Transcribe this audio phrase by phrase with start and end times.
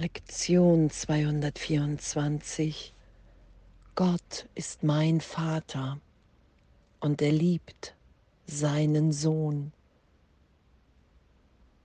[0.00, 2.94] Lektion 224.
[3.96, 5.98] Gott ist mein Vater
[7.00, 7.96] und er liebt
[8.46, 9.72] seinen Sohn.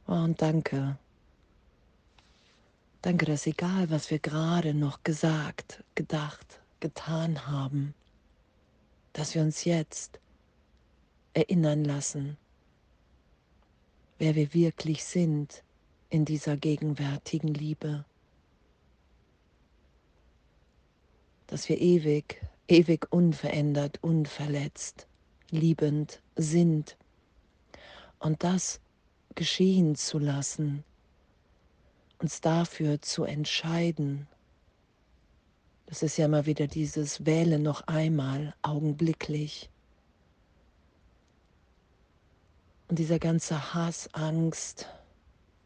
[0.05, 0.99] Oh, und danke.
[3.01, 7.95] Danke, dass egal, was wir gerade noch gesagt, gedacht, getan haben,
[9.13, 10.19] dass wir uns jetzt
[11.33, 12.37] erinnern lassen,
[14.19, 15.63] wer wir wirklich sind
[16.13, 18.05] in dieser gegenwärtigen Liebe.
[21.47, 25.07] Dass wir ewig, ewig unverändert, unverletzt,
[25.49, 26.97] liebend sind.
[28.19, 28.79] Und das
[29.33, 30.83] geschehen zu lassen,
[32.19, 34.27] uns dafür zu entscheiden.
[35.87, 39.67] Das ist ja immer wieder dieses Wähle noch einmal, augenblicklich.
[42.87, 44.87] Und dieser ganze Hass, Angst,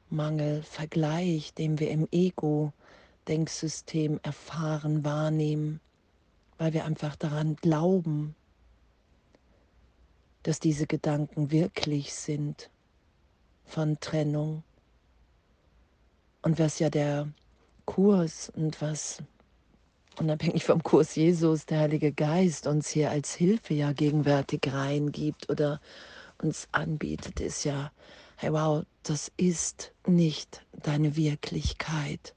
[0.10, 5.82] Mangel, Vergleich, den wir im Ego-Denksystem erfahren, wahrnehmen,
[6.58, 8.36] weil wir einfach daran glauben,
[10.44, 12.70] dass diese Gedanken wirklich sind
[13.66, 14.64] von Trennung.
[16.42, 17.28] Und was ja der
[17.86, 19.22] Kurs und was
[20.18, 25.80] unabhängig vom Kurs Jesus der Heilige Geist uns hier als Hilfe ja gegenwärtig reingibt oder
[26.42, 27.92] uns anbietet, ist ja,
[28.38, 32.36] hey wow, das ist nicht deine Wirklichkeit.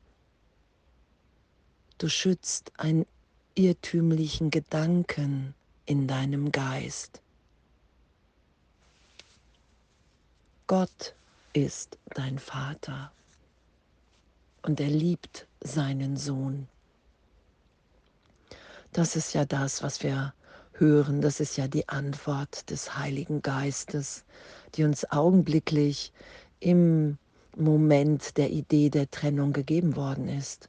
[1.98, 3.06] Du schützt einen
[3.54, 7.20] irrtümlichen Gedanken in deinem Geist.
[10.66, 11.14] Gott
[11.52, 13.12] ist dein Vater
[14.62, 16.66] und er liebt seinen Sohn.
[18.92, 20.32] Das ist ja das, was wir
[20.72, 21.20] hören.
[21.20, 24.24] Das ist ja die Antwort des Heiligen Geistes,
[24.74, 26.12] die uns augenblicklich
[26.60, 27.18] im
[27.56, 30.68] Moment der Idee der Trennung gegeben worden ist.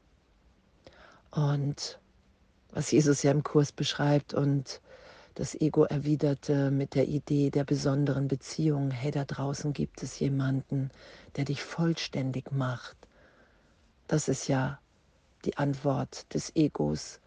[1.31, 1.99] Und
[2.71, 4.81] was Jesus ja im Kurs beschreibt und
[5.35, 10.91] das Ego erwiderte mit der Idee der besonderen Beziehung, hey, da draußen gibt es jemanden,
[11.35, 12.97] der dich vollständig macht.
[14.07, 14.79] Das ist ja
[15.45, 17.19] die Antwort des Egos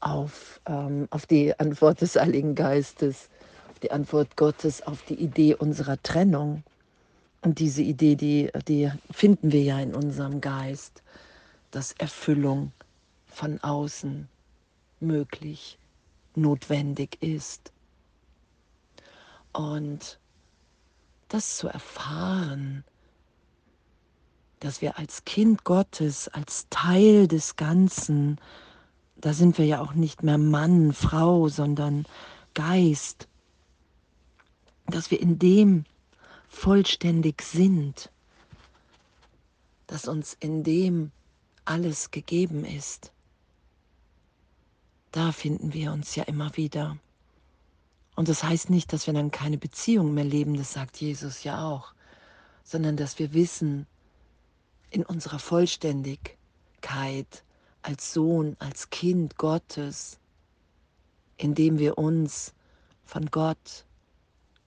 [0.00, 3.28] auf, ähm, auf die Antwort des Heiligen Geistes,
[3.80, 6.62] die Antwort Gottes auf die Idee unserer Trennung.
[7.42, 11.02] Und diese Idee, die, die finden wir ja in unserem Geist,
[11.70, 12.72] dass Erfüllung
[13.26, 14.28] von außen
[15.00, 15.78] möglich,
[16.34, 17.72] notwendig ist.
[19.52, 20.18] Und
[21.28, 22.84] das zu erfahren,
[24.60, 28.38] dass wir als Kind Gottes, als Teil des Ganzen
[29.16, 32.04] da sind wir ja auch nicht mehr Mann, Frau, sondern
[32.54, 33.28] Geist,
[34.86, 35.84] dass wir in dem
[36.48, 38.10] vollständig sind,
[39.86, 41.12] dass uns in dem
[41.64, 43.12] alles gegeben ist.
[45.12, 46.98] Da finden wir uns ja immer wieder.
[48.14, 51.68] Und das heißt nicht, dass wir dann keine Beziehung mehr leben, das sagt Jesus ja
[51.68, 51.92] auch,
[52.64, 53.86] sondern dass wir wissen,
[54.90, 57.44] in unserer Vollständigkeit,
[57.82, 60.18] als Sohn, als Kind Gottes,
[61.36, 62.54] indem wir uns
[63.04, 63.85] von Gott,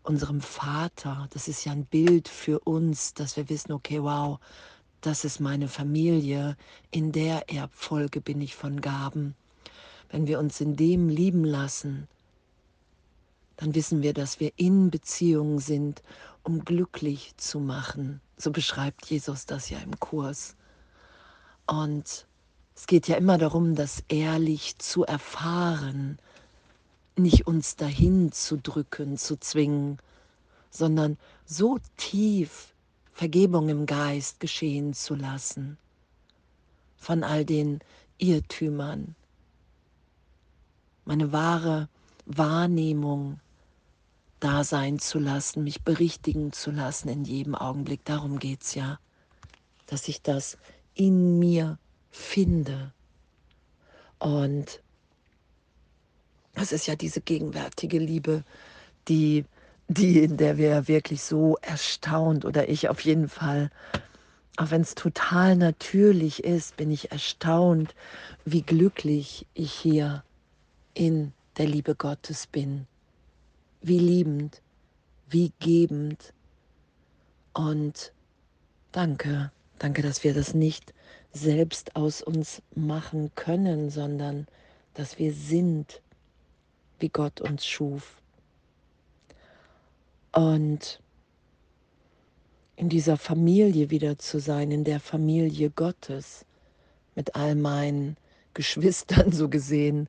[0.10, 4.40] unserem Vater, das ist ja ein Bild für uns, dass wir wissen, okay, wow,
[5.02, 6.58] das ist meine Familie,
[6.90, 9.36] in der Erbfolge bin ich von Gaben.
[10.10, 12.08] Wenn wir uns in dem lieben lassen,
[13.58, 16.02] dann wissen wir, dass wir in Beziehungen sind,
[16.42, 18.20] um glücklich zu machen.
[18.36, 20.56] So beschreibt Jesus das ja im Kurs.
[21.68, 22.26] Und
[22.76, 26.18] es geht ja immer darum, das ehrlich zu erfahren,
[27.20, 30.00] nicht uns dahin zu drücken, zu zwingen,
[30.70, 32.74] sondern so tief
[33.12, 35.78] Vergebung im Geist geschehen zu lassen
[36.98, 37.80] von all den
[38.18, 39.16] Irrtümern.
[41.06, 41.90] Meine wahre
[42.26, 43.40] Wahrnehmung
[44.40, 48.06] da sein zu lassen, mich berichtigen zu lassen in jedem Augenblick.
[48.06, 49.00] Darum geht es ja,
[49.88, 50.58] dass ich das
[50.94, 51.78] in mir
[52.12, 52.94] finde.
[54.20, 54.82] Und
[56.56, 58.44] es ist ja diese gegenwärtige Liebe,
[59.08, 59.46] die,
[59.88, 63.72] die, in der wir wirklich so erstaunt oder ich auf jeden Fall,
[64.58, 67.96] auch wenn es total natürlich ist, bin ich erstaunt,
[68.46, 70.24] wie glücklich ich hier
[70.94, 72.86] in der Liebe Gottes bin.
[73.82, 74.62] Wie liebend,
[75.30, 76.34] wie gebend.
[77.54, 78.12] Und
[78.92, 80.94] danke, danke, dass wir das nicht
[81.32, 84.48] selbst aus uns machen können, sondern
[84.94, 86.02] dass wir sind,
[87.00, 88.22] wie Gott uns schuf.
[90.32, 91.02] Und
[92.76, 96.46] in dieser Familie wieder zu sein, in der Familie Gottes,
[97.16, 98.16] mit all meinen
[98.54, 100.08] Geschwistern so gesehen.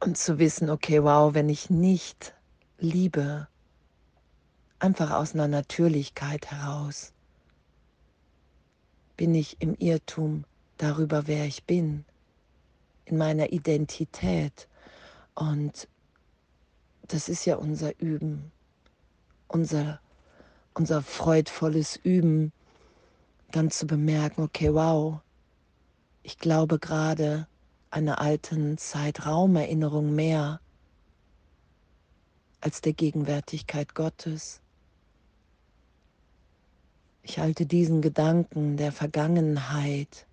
[0.00, 2.34] Und zu wissen, okay, wow, wenn ich nicht
[2.78, 3.46] liebe,
[4.78, 7.12] einfach aus einer Natürlichkeit heraus,
[9.16, 10.44] bin ich im Irrtum
[10.78, 12.04] darüber, wer ich bin,
[13.04, 14.68] in meiner Identität.
[15.34, 15.88] Und
[17.02, 18.52] das ist ja unser Üben,
[19.48, 20.00] unser,
[20.74, 22.52] unser freudvolles Üben,
[23.50, 25.20] dann zu bemerken, okay, wow,
[26.22, 27.46] ich glaube gerade
[27.90, 30.60] einer alten Zeitraumerinnerung mehr
[32.60, 34.60] als der Gegenwärtigkeit Gottes.
[37.22, 40.26] Ich halte diesen Gedanken der Vergangenheit,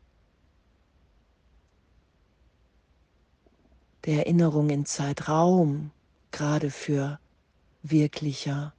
[4.06, 5.92] der Erinnerung in Zeitraum
[6.31, 7.19] gerade für
[7.83, 8.74] wirklicher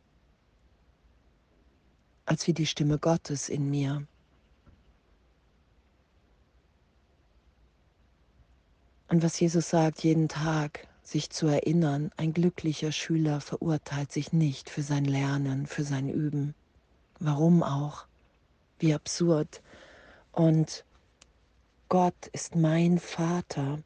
[2.25, 4.07] als wie die Stimme Gottes in mir.
[9.09, 14.71] Und was Jesus sagt, jeden Tag sich zu erinnern, ein glücklicher Schüler verurteilt sich nicht
[14.71, 16.55] für sein Lernen, für sein Üben.
[17.19, 18.07] Warum auch?
[18.79, 19.61] Wie absurd.
[20.33, 20.85] Und
[21.91, 23.81] Gott ist mein Vater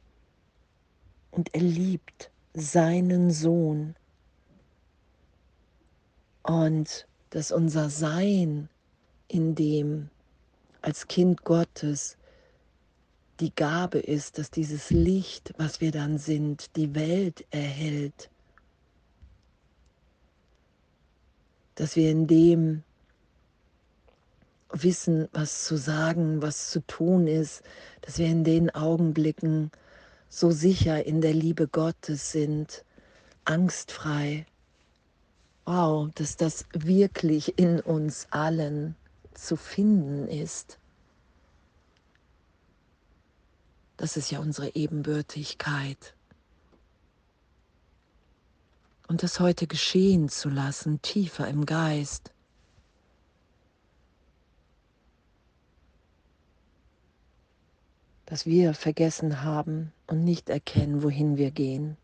[1.31, 3.95] und er liebt seinen Sohn.
[6.43, 8.69] Und dass unser Sein
[9.27, 10.09] in dem
[10.81, 12.17] als Kind Gottes
[13.39, 18.29] die Gabe ist, dass dieses Licht, was wir dann sind, die Welt erhält.
[21.75, 22.83] Dass wir in dem
[24.71, 27.63] wissen, was zu sagen, was zu tun ist,
[28.01, 29.71] dass wir in den Augenblicken
[30.29, 32.83] so sicher in der Liebe Gottes sind,
[33.45, 34.45] angstfrei.
[35.65, 38.95] Wow, dass das wirklich in uns allen
[39.33, 40.79] zu finden ist.
[43.97, 46.13] Das ist ja unsere Ebenbürtigkeit.
[49.07, 52.31] Und das heute geschehen zu lassen, tiefer im Geist.
[58.27, 61.95] Dass wir vergessen haben und nicht erkennen, wohin wir gehen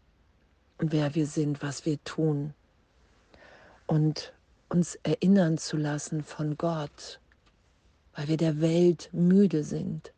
[0.77, 2.53] und wer wir sind, was wir tun.
[3.87, 4.33] Und
[4.69, 7.19] uns erinnern zu lassen von Gott,
[8.15, 10.13] weil wir der Welt müde sind,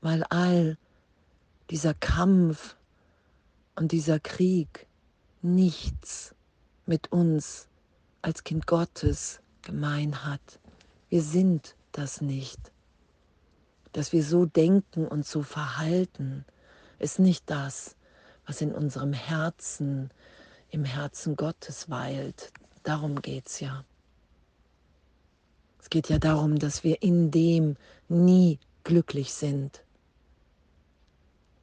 [0.00, 0.78] weil all
[1.70, 2.76] dieser Kampf
[3.74, 4.86] und dieser Krieg
[5.42, 6.36] nichts
[6.86, 7.66] mit uns
[8.22, 10.60] als Kind Gottes gemein hat.
[11.08, 12.70] Wir sind das nicht
[13.92, 16.44] dass wir so denken und so verhalten,
[16.98, 17.96] ist nicht das,
[18.46, 20.10] was in unserem Herzen,
[20.70, 22.52] im Herzen Gottes weilt.
[22.82, 23.84] Darum geht es ja.
[25.80, 27.76] Es geht ja darum, dass wir in dem
[28.08, 29.82] nie glücklich sind,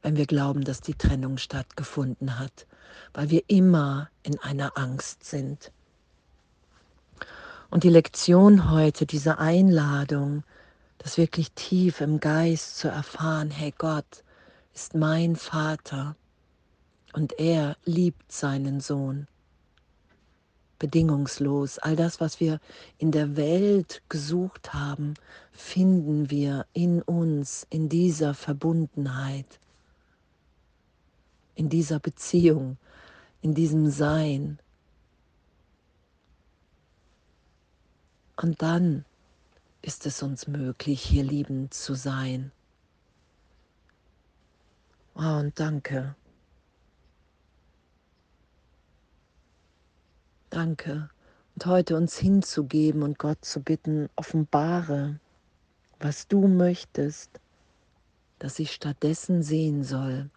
[0.01, 2.67] wenn wir glauben, dass die Trennung stattgefunden hat,
[3.13, 5.71] weil wir immer in einer Angst sind.
[7.69, 10.43] Und die Lektion heute, diese Einladung,
[10.97, 14.23] das wirklich tief im Geist zu erfahren, hey Gott
[14.73, 16.15] ist mein Vater
[17.13, 19.27] und er liebt seinen Sohn.
[20.79, 21.79] Bedingungslos.
[21.79, 22.59] All das, was wir
[22.97, 25.15] in der Welt gesucht haben,
[25.51, 29.59] finden wir in uns, in dieser Verbundenheit,
[31.55, 32.77] in dieser Beziehung,
[33.41, 34.59] in diesem Sein.
[38.39, 39.05] Und dann
[39.81, 42.51] ist es uns möglich, hier liebend zu sein.
[45.13, 46.15] Wow, und danke.
[50.49, 51.09] Danke.
[51.55, 55.19] Und heute uns hinzugeben und Gott zu bitten, offenbare,
[55.99, 57.39] was du möchtest,
[58.39, 60.29] dass ich stattdessen sehen soll.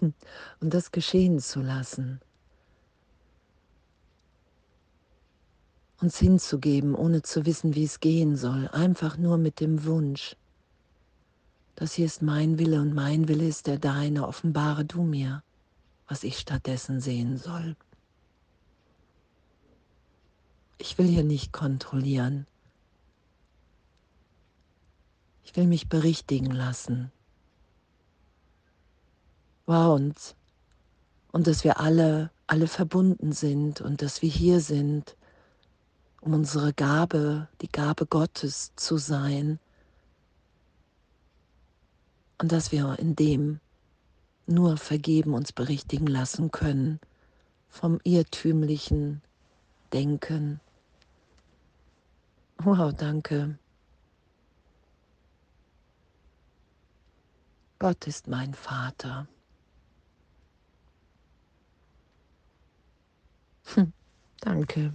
[0.60, 2.20] Und das geschehen zu lassen.
[6.00, 10.36] Uns hinzugeben, ohne zu wissen, wie es gehen soll, einfach nur mit dem Wunsch,
[11.78, 15.44] das hier ist mein Wille und mein Wille ist der deine, offenbare du mir,
[16.08, 17.76] was ich stattdessen sehen soll.
[20.78, 22.48] Ich will hier nicht kontrollieren.
[25.44, 27.12] Ich will mich berichtigen lassen.
[29.66, 30.34] Wow, und,
[31.30, 35.16] und dass wir alle, alle verbunden sind und dass wir hier sind
[36.20, 39.58] um unsere Gabe, die Gabe Gottes zu sein.
[42.38, 43.60] Und dass wir in dem
[44.46, 47.00] nur vergeben uns berichtigen lassen können
[47.68, 49.22] vom irrtümlichen
[49.92, 50.60] Denken.
[52.58, 53.58] Wow, danke.
[57.78, 59.28] Gott ist mein Vater.
[63.74, 63.92] Hm,
[64.40, 64.94] danke.